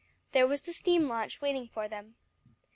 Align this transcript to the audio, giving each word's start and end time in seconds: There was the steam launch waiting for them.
There 0.31 0.47
was 0.47 0.61
the 0.63 0.73
steam 0.73 1.05
launch 1.05 1.41
waiting 1.41 1.67
for 1.67 1.87
them. 1.87 2.15